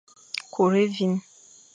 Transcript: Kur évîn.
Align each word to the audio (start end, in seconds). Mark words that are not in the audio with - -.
Kur 0.53 0.73
évîn. 0.73 1.13